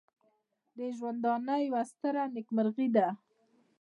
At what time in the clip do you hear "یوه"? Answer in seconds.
1.67-1.81